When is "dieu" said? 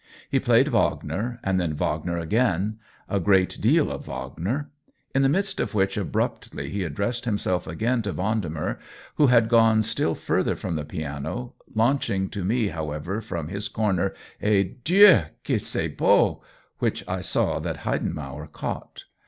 14.85-15.27